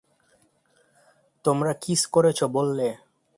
[1.45, 2.87] তোমরা কিস করেছো বললে?